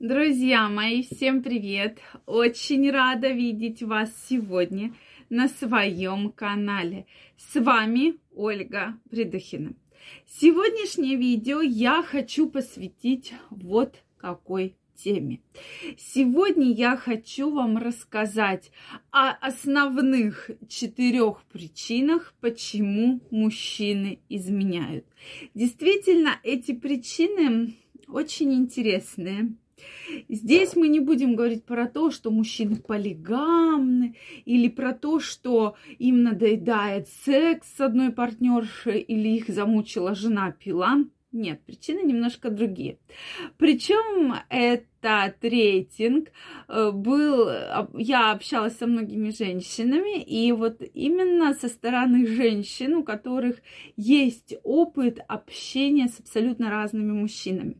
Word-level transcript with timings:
Друзья 0.00 0.66
мои, 0.70 1.02
всем 1.02 1.42
привет! 1.42 1.98
Очень 2.24 2.90
рада 2.90 3.28
видеть 3.28 3.82
вас 3.82 4.10
сегодня 4.30 4.94
на 5.28 5.46
своем 5.46 6.32
канале. 6.32 7.04
С 7.36 7.60
вами 7.60 8.14
Ольга 8.34 8.98
Придухина. 9.10 9.74
Сегодняшнее 10.26 11.16
видео 11.16 11.60
я 11.60 12.02
хочу 12.02 12.48
посвятить 12.48 13.34
вот 13.50 14.02
какой 14.16 14.74
теме. 14.96 15.42
Сегодня 15.98 16.72
я 16.72 16.96
хочу 16.96 17.50
вам 17.50 17.76
рассказать 17.76 18.72
о 19.10 19.32
основных 19.32 20.50
четырех 20.66 21.44
причинах, 21.52 22.32
почему 22.40 23.20
мужчины 23.30 24.20
изменяют. 24.30 25.04
Действительно, 25.52 26.40
эти 26.42 26.72
причины 26.72 27.74
очень 28.08 28.54
интересные. 28.54 29.56
Здесь 30.28 30.76
мы 30.76 30.88
не 30.88 31.00
будем 31.00 31.36
говорить 31.36 31.64
про 31.64 31.86
то, 31.86 32.10
что 32.10 32.30
мужчины 32.30 32.76
полигамны, 32.76 34.16
или 34.44 34.68
про 34.68 34.92
то, 34.92 35.20
что 35.20 35.76
им 35.98 36.22
надоедает 36.22 37.08
секс 37.24 37.68
с 37.76 37.80
одной 37.80 38.12
партнершей, 38.12 39.00
или 39.00 39.28
их 39.28 39.48
замучила 39.48 40.14
жена 40.14 40.52
пила. 40.52 41.04
Нет, 41.32 41.60
причины 41.64 42.00
немножко 42.02 42.50
другие. 42.50 42.98
Причем 43.56 44.34
этот 44.48 45.44
рейтинг 45.44 46.30
э, 46.66 46.90
был, 46.90 47.48
я 47.94 48.32
общалась 48.32 48.76
со 48.76 48.88
многими 48.88 49.30
женщинами, 49.30 50.20
и 50.20 50.50
вот 50.50 50.82
именно 50.92 51.54
со 51.54 51.68
стороны 51.68 52.26
женщин, 52.26 52.94
у 52.96 53.04
которых 53.04 53.58
есть 53.96 54.56
опыт 54.64 55.20
общения 55.28 56.08
с 56.08 56.18
абсолютно 56.18 56.68
разными 56.68 57.12
мужчинами. 57.12 57.76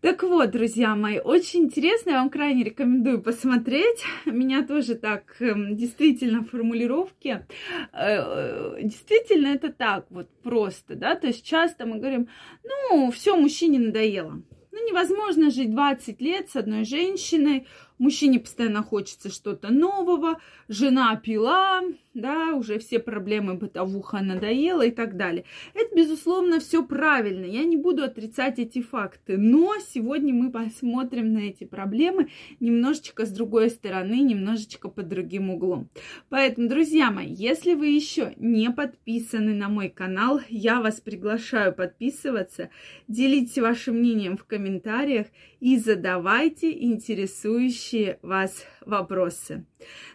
Так 0.00 0.22
вот, 0.22 0.50
друзья 0.50 0.96
мои, 0.96 1.18
очень 1.18 1.64
интересно, 1.64 2.10
я 2.10 2.20
вам 2.20 2.30
крайне 2.30 2.64
рекомендую 2.64 3.20
посмотреть. 3.20 4.02
Меня 4.24 4.66
тоже 4.66 4.94
так 4.94 5.36
эм, 5.40 5.76
действительно 5.76 6.42
формулировки, 6.42 7.28
э, 7.28 7.46
э, 7.92 8.78
действительно 8.82 9.48
это 9.48 9.70
так 9.70 10.06
вот 10.08 10.30
просто, 10.42 10.94
да, 10.94 11.16
то 11.16 11.26
есть 11.26 11.44
часто 11.44 11.84
мы 11.84 11.98
говорим, 11.98 12.28
ну, 12.64 13.10
все, 13.10 13.36
мужчине 13.36 13.78
надоело. 13.78 14.42
Ну, 14.72 14.88
невозможно 14.88 15.50
жить 15.50 15.70
20 15.70 16.18
лет 16.22 16.48
с 16.48 16.56
одной 16.56 16.86
женщиной, 16.86 17.66
мужчине 18.00 18.40
постоянно 18.40 18.82
хочется 18.82 19.30
что-то 19.30 19.72
нового, 19.72 20.40
жена 20.68 21.14
пила, 21.16 21.82
да, 22.14 22.54
уже 22.54 22.78
все 22.78 22.98
проблемы 22.98 23.54
бытовуха 23.54 24.20
надоела 24.20 24.82
и 24.86 24.90
так 24.90 25.16
далее. 25.16 25.44
Это, 25.74 25.94
безусловно, 25.94 26.58
все 26.58 26.84
правильно. 26.84 27.44
Я 27.44 27.62
не 27.64 27.76
буду 27.76 28.02
отрицать 28.02 28.58
эти 28.58 28.82
факты. 28.82 29.36
Но 29.36 29.74
сегодня 29.86 30.34
мы 30.34 30.50
посмотрим 30.50 31.32
на 31.32 31.38
эти 31.38 31.64
проблемы 31.64 32.30
немножечко 32.58 33.26
с 33.26 33.30
другой 33.30 33.70
стороны, 33.70 34.20
немножечко 34.20 34.88
под 34.88 35.08
другим 35.08 35.50
углом. 35.50 35.88
Поэтому, 36.30 36.68
друзья 36.68 37.10
мои, 37.10 37.32
если 37.32 37.74
вы 37.74 37.88
еще 37.88 38.32
не 38.36 38.70
подписаны 38.70 39.54
на 39.54 39.68
мой 39.68 39.88
канал, 39.88 40.40
я 40.48 40.80
вас 40.80 41.00
приглашаю 41.00 41.74
подписываться, 41.74 42.70
делитесь 43.08 43.58
вашим 43.58 43.98
мнением 43.98 44.36
в 44.36 44.44
комментариях 44.44 45.26
и 45.60 45.76
задавайте 45.76 46.72
интересующие 46.72 47.89
вас 48.22 48.64
вопросы. 48.84 49.66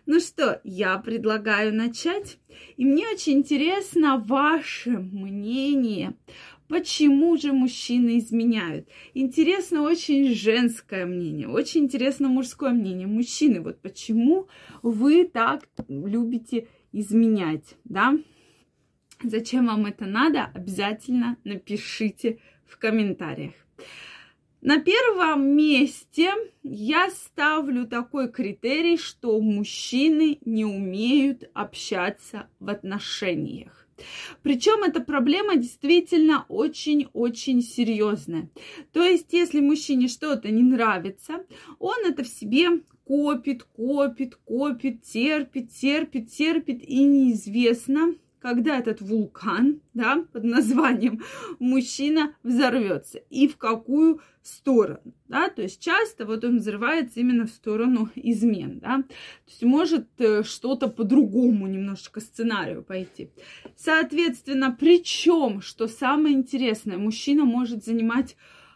Ну 0.05 0.19
что, 0.19 0.61
я 0.63 0.97
предлагаю 0.97 1.73
начать. 1.73 2.37
И 2.77 2.85
мне 2.85 3.07
очень 3.07 3.33
интересно 3.39 4.17
ваше 4.17 4.91
мнение. 4.91 6.15
Почему 6.67 7.37
же 7.37 7.53
мужчины 7.53 8.17
изменяют? 8.17 8.89
Интересно 9.13 9.83
очень 9.83 10.33
женское 10.33 11.05
мнение, 11.05 11.47
очень 11.47 11.81
интересно 11.83 12.27
мужское 12.27 12.71
мнение. 12.71 13.07
Мужчины, 13.07 13.61
вот 13.61 13.81
почему 13.81 14.47
вы 14.81 15.25
так 15.25 15.67
любите 15.87 16.67
изменять, 16.91 17.75
да? 17.83 18.17
Зачем 19.21 19.67
вам 19.67 19.85
это 19.85 20.05
надо? 20.05 20.45
Обязательно 20.53 21.37
напишите 21.43 22.39
в 22.65 22.77
комментариях. 22.77 23.53
На 24.65 24.79
первом 24.79 25.49
месте 25.55 26.31
я 26.63 27.11
ставлю 27.11 27.85
такой 27.85 28.31
критерий, 28.31 28.97
что 28.97 29.39
мужчины 29.39 30.39
не 30.43 30.65
умеют 30.65 31.43
общаться 31.53 32.47
в 32.59 32.71
отношениях. 32.71 33.87
Причем 34.41 34.81
эта 34.81 35.01
проблема 35.01 35.55
действительно 35.55 36.45
очень-очень 36.49 37.61
серьезная. 37.61 38.49
То 38.91 39.03
есть, 39.03 39.33
если 39.33 39.59
мужчине 39.59 40.07
что-то 40.07 40.49
не 40.49 40.63
нравится, 40.63 41.45
он 41.77 42.03
это 42.03 42.23
в 42.23 42.27
себе 42.27 42.81
копит, 43.05 43.65
копит, 43.65 44.35
копит, 44.45 45.03
терпит, 45.03 45.73
терпит, 45.73 46.31
терпит, 46.31 46.81
и 46.81 47.03
неизвестно, 47.03 48.15
когда 48.45 48.77
этот 48.77 49.01
вулкан, 49.01 49.81
да, 49.95 50.23
под 50.31 50.43
названием 50.43 51.23
мужчина 51.57 52.35
взорвется 52.43 53.17
и 53.31 53.47
в 53.47 53.57
какую 53.57 54.21
сторону, 54.43 55.15
да, 55.27 55.49
то 55.49 55.63
есть 55.63 55.81
часто 55.81 56.27
вот 56.27 56.43
он 56.43 56.59
взрывается 56.59 57.21
именно 57.21 57.47
в 57.47 57.49
сторону 57.49 58.11
измен, 58.13 58.77
да, 58.77 58.97
то 58.97 59.13
есть 59.47 59.63
может 59.63 60.07
э, 60.19 60.43
что-то 60.43 60.89
по-другому 60.89 61.65
немножечко 61.65 62.19
сценарию 62.19 62.83
пойти. 62.83 63.31
Соответственно, 63.75 64.77
причем, 64.79 65.61
что 65.61 65.87
самое 65.87 66.35
интересное, 66.35 66.99
мужчина 66.99 67.45
может 67.45 67.83
занимать 67.83 68.35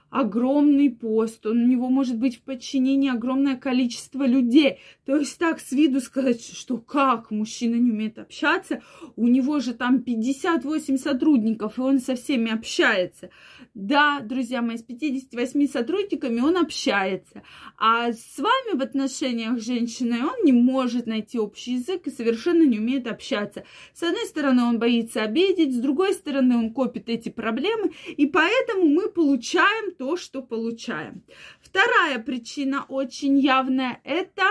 огромный 0.10 0.90
пост, 0.90 1.46
он, 1.46 1.64
у 1.64 1.68
него 1.68 1.90
может 1.90 2.18
быть 2.18 2.38
в 2.38 2.42
подчинении 2.42 3.12
огромное 3.12 3.56
количество 3.56 4.26
людей. 4.26 4.80
То 5.06 5.18
есть 5.18 5.38
так 5.38 5.60
с 5.60 5.72
виду 5.72 6.02
сказать, 6.02 6.44
что 6.44 6.78
как 6.78 7.32
мужчина 7.32 7.76
не 7.76 7.92
умеет 7.92 8.20
общаться, 8.20 8.82
у 9.16 9.28
него 9.28 9.60
же 9.60 9.74
там 9.74 10.02
58 10.02 10.98
сотрудников, 10.98 11.78
и 11.78 11.82
он 11.82 12.00
со 12.00 12.16
всеми 12.16 12.52
общается. 12.52 13.30
Да, 13.74 14.20
друзья 14.22 14.62
мои, 14.62 14.78
с 14.78 14.84
58 14.84 15.68
сотрудниками 15.68 16.42
он 16.42 16.58
общается, 16.58 17.44
а 17.78 18.12
с 18.12 18.38
вами 18.38 18.78
в 18.78 18.82
отношениях 18.82 19.60
с 19.60 19.66
женщиной 19.66 20.22
он 20.24 20.44
не 20.44 20.52
может 20.52 21.06
найти 21.06 21.40
общий 21.40 21.74
язык 21.74 22.08
и 22.08 22.12
совершенно 22.12 22.64
не 22.64 22.80
умеет 22.80 23.08
общаться. 23.08 23.64
С 23.94 24.04
одной 24.04 24.26
стороны, 24.26 24.64
он 24.64 24.80
боится 24.80 25.22
обидеть, 25.22 25.76
с 25.76 25.80
другой 25.80 26.14
стороны, 26.14 26.58
он 26.58 26.74
копит 26.74 27.10
эти 27.10 27.30
проблемы, 27.30 27.92
и 28.18 28.26
поэтому 28.26 28.86
мы 28.86 29.10
получаем 29.10 29.94
то, 30.00 30.16
что 30.16 30.42
получаем. 30.42 31.24
Вторая 31.62 32.20
причина 32.20 32.86
очень 32.88 33.38
явная– 33.38 34.00
это 34.06 34.46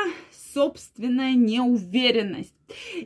собственная 0.53 1.33
неуверенность. 1.33 2.55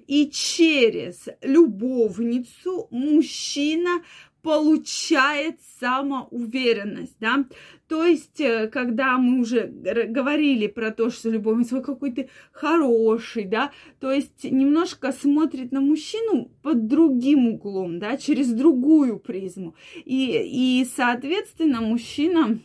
И 0.08 0.28
через 0.28 1.28
любовницу 1.40 2.88
мужчина 2.90 4.02
получает 4.42 5.60
самоуверенность, 5.80 7.16
да. 7.20 7.44
То 7.88 8.04
есть, 8.04 8.40
э, 8.40 8.68
когда 8.68 9.18
мы 9.18 9.40
уже 9.40 9.66
говорили 9.66 10.66
про 10.66 10.90
то, 10.90 11.10
что 11.10 11.30
любовник 11.30 11.68
свой 11.68 11.82
какой 11.82 12.12
то 12.12 12.26
хороший, 12.50 13.44
да, 13.44 13.70
то 14.00 14.10
есть 14.10 14.44
немножко 14.44 15.12
смотрит 15.12 15.72
на 15.72 15.80
мужчину 15.80 16.50
под 16.62 16.86
другим 16.86 17.48
углом, 17.48 17.98
да, 17.98 18.16
через 18.16 18.52
другую 18.52 19.18
призму. 19.18 19.74
И, 20.04 20.80
и 20.82 20.86
соответственно, 20.96 21.80
мужчина 21.80 22.58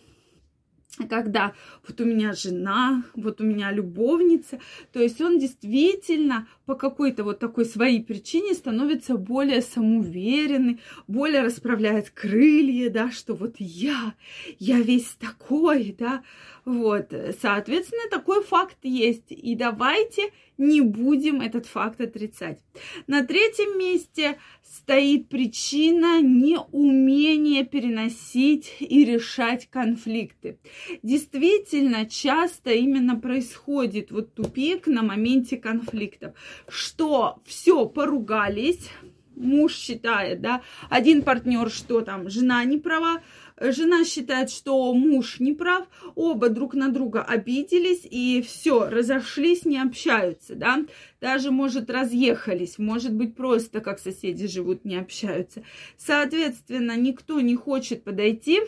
когда 1.06 1.54
вот 1.88 2.02
у 2.02 2.06
меня 2.06 2.34
жена, 2.34 3.04
вот 3.14 3.42
у 3.42 3.44
меня 3.44 3.72
любовница, 3.72 4.60
то 4.92 5.00
есть 5.00 5.22
он 5.22 5.40
действительно 5.40 6.48
по 6.66 6.76
какой-то 6.76 7.24
вот 7.24 7.40
такой 7.40 7.66
своей 7.66 8.04
причине 8.04 8.54
становится 8.54 9.16
более 9.16 9.62
самоуверенный, 9.62 10.80
более 11.08 11.42
расправляет 11.42 12.10
крылья, 12.10 12.90
да, 12.90 13.12
что 13.12 13.36
вот 13.36 13.56
я, 13.60 14.14
я 14.60 14.80
весь 14.80 15.16
такой, 15.20 15.96
да, 15.98 16.24
вот, 16.68 17.14
соответственно, 17.42 18.10
такой 18.12 18.44
факт 18.44 18.80
есть, 18.84 19.32
и 19.32 19.56
давайте 19.56 20.34
не 20.58 20.82
будем 20.82 21.40
этот 21.40 21.66
факт 21.66 22.02
отрицать. 22.02 22.60
На 23.08 23.26
третьем 23.26 23.80
месте 23.80 24.38
стоит 24.62 25.30
причина 25.30 26.22
неумения 26.22 27.64
переносить 27.64 28.76
и 28.82 29.06
решать 29.06 29.70
конфликты. 29.70 30.60
Действительно, 31.04 32.06
часто 32.06 32.72
именно 32.72 33.16
происходит 33.16 34.12
вот 34.12 34.34
тупик 34.34 34.88
на 34.88 35.04
моменте 35.04 35.56
конфликтов, 35.56 36.36
что 36.68 37.40
все 37.46 37.86
поругались, 37.86 38.90
муж 39.38 39.76
считает, 39.76 40.42
да, 40.42 40.62
один 40.90 41.22
партнер, 41.22 41.70
что 41.70 42.02
там 42.02 42.30
жена 42.30 42.64
не 42.66 42.78
права, 42.78 43.22
жена 43.60 44.04
считает, 44.06 44.50
что 44.50 44.94
муж 44.94 45.40
не 45.40 45.54
прав, 45.54 45.88
оба 46.16 46.50
друг 46.50 46.74
на 46.74 46.90
друга 46.90 47.24
обиделись 47.24 48.06
и 48.10 48.42
все, 48.42 48.90
разошлись, 48.90 49.66
не 49.66 49.80
общаются, 49.80 50.56
да, 50.56 50.86
даже, 51.22 51.52
может, 51.52 51.90
разъехались, 51.90 52.78
может 52.78 53.14
быть, 53.14 53.36
просто 53.36 53.82
как 53.82 54.00
соседи 54.00 54.48
живут, 54.48 54.86
не 54.86 54.98
общаются. 54.98 55.64
Соответственно, 55.98 56.98
никто 56.98 57.40
не 57.42 57.56
хочет 57.56 58.04
подойти 58.04 58.62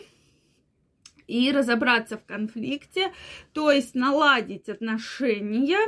и 1.26 1.52
разобраться 1.52 2.18
в 2.18 2.24
конфликте, 2.24 3.12
то 3.52 3.70
есть 3.70 3.94
наладить 3.94 4.68
отношения, 4.68 5.78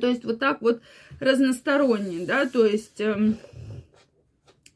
то 0.00 0.08
есть 0.08 0.24
вот 0.24 0.38
так 0.38 0.62
вот 0.62 0.82
разносторонне, 1.20 2.26
да, 2.26 2.46
то 2.46 2.64
есть 2.64 3.00
эм, 3.00 3.36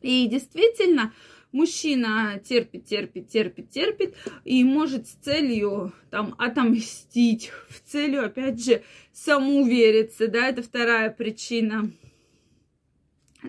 и 0.02 0.26
действительно 0.28 1.12
мужчина 1.52 2.40
терпит, 2.44 2.86
терпит, 2.86 3.28
терпит, 3.28 3.70
терпит 3.70 4.14
и 4.44 4.62
может 4.64 5.08
с 5.08 5.12
целью 5.12 5.92
там 6.10 6.34
отомстить, 6.38 7.50
в 7.68 7.80
целью, 7.80 8.24
опять 8.24 8.62
же, 8.64 8.82
самоувериться, 9.12 10.28
да, 10.28 10.48
это 10.48 10.62
вторая 10.62 11.10
причина. 11.10 11.90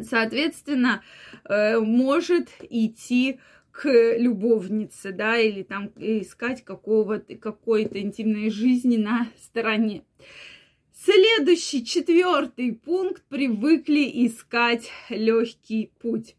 Соответственно, 0.01 1.03
э, 1.45 1.79
может 1.79 2.49
идти 2.69 3.39
к 3.71 3.87
любовнице, 4.17 5.11
да, 5.11 5.37
или 5.37 5.63
там 5.63 5.91
искать 5.97 6.63
какого-то, 6.63 7.35
какой-то 7.35 7.99
интимной 7.99 8.49
жизни 8.49 8.97
на 8.97 9.27
стороне. 9.41 10.03
Следующий, 11.11 11.83
четвертый 11.83 12.71
пункт, 12.71 13.23
привыкли 13.29 14.27
искать 14.27 14.91
легкий 15.09 15.91
путь. 15.99 16.35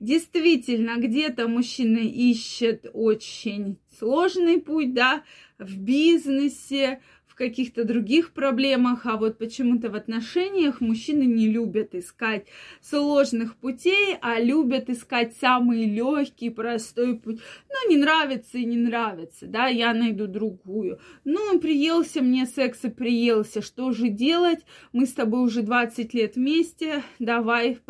Действительно, 0.00 0.96
где-то 0.96 1.46
мужчина 1.46 1.98
ищет 1.98 2.86
очень 2.94 3.76
сложный 3.98 4.62
путь, 4.62 4.94
да, 4.94 5.24
в 5.58 5.76
бизнесе, 5.76 7.02
в 7.34 7.36
каких-то 7.36 7.82
других 7.82 8.32
проблемах, 8.32 9.06
а 9.06 9.16
вот 9.16 9.38
почему-то 9.38 9.90
в 9.90 9.96
отношениях 9.96 10.80
мужчины 10.80 11.24
не 11.24 11.48
любят 11.48 11.92
искать 11.92 12.46
сложных 12.80 13.56
путей, 13.56 14.16
а 14.20 14.38
любят 14.38 14.88
искать 14.88 15.34
самый 15.40 15.84
легкий, 15.84 16.48
простой 16.48 17.18
путь. 17.18 17.40
Ну, 17.68 17.90
не 17.90 17.96
нравится 17.96 18.58
и 18.58 18.64
не 18.64 18.76
нравится, 18.76 19.46
да, 19.46 19.66
я 19.66 19.92
найду 19.94 20.28
другую. 20.28 21.00
Ну, 21.24 21.58
приелся 21.58 22.22
мне 22.22 22.46
секс 22.46 22.84
и 22.84 22.88
приелся, 22.88 23.62
что 23.62 23.90
же 23.90 24.10
делать? 24.10 24.60
Мы 24.92 25.04
с 25.04 25.12
тобой 25.12 25.42
уже 25.42 25.62
20 25.62 26.14
лет 26.14 26.36
вместе, 26.36 27.02
давай 27.18 27.80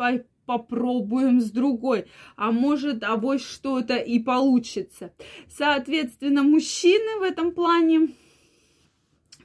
попробуем 0.47 1.39
с 1.39 1.51
другой, 1.51 2.05
а 2.35 2.51
может, 2.51 3.03
авось 3.03 3.45
что-то 3.45 3.95
и 3.95 4.17
получится. 4.17 5.13
Соответственно, 5.47 6.41
мужчины 6.41 7.19
в 7.19 7.21
этом 7.21 7.51
плане 7.51 8.09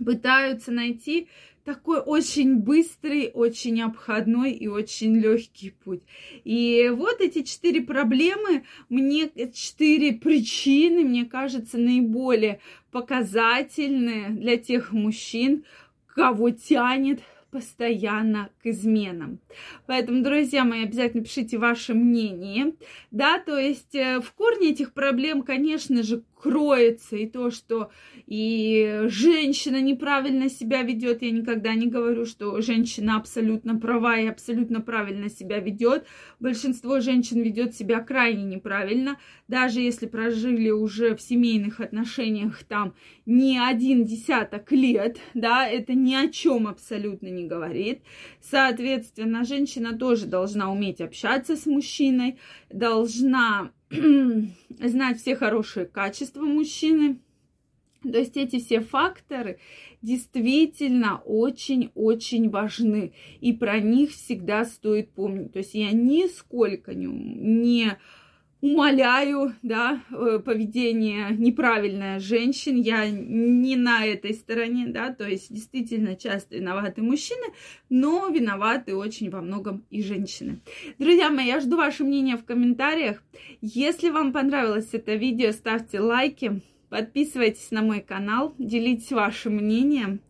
пытаются 0.05 0.73
найти 0.73 1.29
такой 1.65 2.01
очень 2.01 2.57
быстрый, 2.57 3.31
очень 3.33 3.83
обходной 3.83 4.53
и 4.53 4.67
очень 4.67 5.17
легкий 5.17 5.71
путь. 5.71 6.03
И 6.45 6.91
вот 6.93 7.21
эти 7.21 7.43
четыре 7.43 7.83
проблемы, 7.83 8.65
мне 8.89 9.31
четыре 9.53 10.13
причины, 10.15 11.05
мне 11.05 11.27
кажется, 11.27 11.79
наиболее 11.79 12.61
показательные 12.91 14.31
для 14.31 14.57
тех 14.57 14.93
мужчин, 14.93 15.65
кого 16.07 16.51
тянет 16.51 17.21
постоянно 17.51 18.51
к 18.63 18.67
изменам. 18.67 19.39
Поэтому, 19.87 20.23
друзья 20.23 20.65
мои, 20.65 20.85
обязательно 20.85 21.25
пишите 21.25 21.59
ваше 21.59 21.95
мнение. 21.95 22.75
Да, 23.11 23.39
то 23.39 23.59
есть 23.59 23.95
э, 23.95 24.21
в 24.21 24.33
корне 24.33 24.71
этих 24.71 24.93
проблем, 24.93 25.43
конечно 25.43 26.03
же, 26.03 26.23
кроется 26.41 27.17
и 27.17 27.27
то, 27.27 27.51
что 27.51 27.91
и 28.27 29.03
женщина 29.07 29.81
неправильно 29.81 30.49
себя 30.49 30.83
ведет. 30.83 31.23
Я 31.23 31.31
никогда 31.31 31.75
не 31.75 31.87
говорю, 31.87 32.25
что 32.25 32.61
женщина 32.61 33.17
абсолютно 33.17 33.79
права 33.79 34.19
и 34.19 34.27
абсолютно 34.27 34.81
правильно 34.81 35.29
себя 35.29 35.59
ведет. 35.59 36.07
Большинство 36.39 37.01
женщин 37.01 37.43
ведет 37.43 37.75
себя 37.75 38.01
крайне 38.01 38.45
неправильно, 38.45 39.19
даже 39.49 39.81
если 39.81 40.07
прожили 40.07 40.71
уже 40.71 41.15
в 41.15 41.21
семейных 41.21 41.81
отношениях 41.81 42.63
там 42.65 42.95
не 43.27 43.59
один 43.59 44.05
десяток 44.05 44.73
лет, 44.73 45.19
да, 45.35 45.67
это 45.69 45.95
ни 45.95 46.15
о 46.15 46.29
чем 46.29 46.67
абсолютно 46.67 47.29
не 47.29 47.40
говорит. 47.47 48.03
Соответственно, 48.41 49.45
женщина 49.45 49.97
тоже 49.97 50.27
должна 50.27 50.71
уметь 50.71 51.01
общаться 51.01 51.57
с 51.57 51.67
мужчиной, 51.67 52.39
должна 52.71 53.73
знать 54.71 55.19
все 55.19 55.37
хорошие 55.37 55.87
качества 55.87 56.43
мужчины. 56.43 57.21
То 58.03 58.19
есть 58.19 58.37
эти 58.37 58.59
все 58.59 58.81
факторы 58.81 59.59
действительно 60.01 61.21
очень-очень 61.27 62.49
важны, 62.49 63.13
и 63.41 63.53
про 63.53 63.79
них 63.79 64.13
всегда 64.13 64.65
стоит 64.65 65.13
помнить. 65.13 65.53
То 65.53 65.59
есть 65.59 65.75
я 65.75 65.93
нисколько 65.93 66.95
не, 66.95 67.07
не 67.07 67.99
умоляю, 68.61 69.55
да, 69.63 70.03
э, 70.11 70.39
поведение 70.45 71.29
неправильное 71.37 72.21
женщин, 72.21 72.77
я 72.77 73.09
не 73.09 73.77
на 73.77 74.05
этой 74.05 74.35
стороне, 74.35 74.87
да, 74.89 75.15
то 75.15 75.27
есть 75.27 75.53
действительно 75.53 76.15
часто 76.15 76.57
виноваты 76.57 77.03
мужчины, 77.03 77.47
но 77.89 78.29
виноваты 78.29 78.95
очень 78.95 79.31
во 79.31 79.41
многом 79.41 79.85
и 79.91 80.03
женщины. 80.03 80.61
Друзья 80.99 81.31
мои, 81.31 81.47
я 81.47 81.61
жду 81.61 81.77
ваше 81.77 82.05
мнение 82.05 82.37
в 82.37 82.45
комментариях. 82.45 83.23
Если 83.63 84.11
вам 84.11 84.33
понравилось 84.33 84.91
это 84.93 85.15
видео, 85.15 85.53
ставьте 85.53 86.01
лайки, 86.01 86.61
подписывайтесь 86.91 87.71
на 87.71 87.83
мой 87.83 88.01
канал, 88.01 88.55
делитесь 88.59 89.13
вашим 89.13 89.57
мнением, 89.57 90.21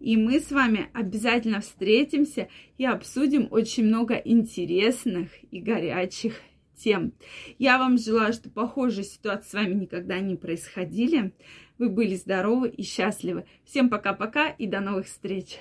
и 0.00 0.16
мы 0.16 0.40
с 0.40 0.50
вами 0.50 0.88
обязательно 0.94 1.60
встретимся 1.60 2.48
и 2.78 2.86
обсудим 2.86 3.48
очень 3.50 3.84
много 3.84 4.14
интересных 4.14 5.28
и 5.50 5.60
горячих 5.60 6.40
тем. 6.76 7.12
Я 7.58 7.78
вам 7.78 7.98
желаю, 7.98 8.32
что 8.32 8.50
похожие 8.50 9.04
ситуации 9.04 9.48
с 9.48 9.52
вами 9.54 9.74
никогда 9.74 10.18
не 10.20 10.36
происходили. 10.36 11.32
Вы 11.78 11.88
были 11.88 12.14
здоровы 12.14 12.68
и 12.68 12.82
счастливы. 12.82 13.46
Всем 13.64 13.90
пока-пока 13.90 14.48
и 14.48 14.66
до 14.66 14.80
новых 14.80 15.06
встреч! 15.06 15.60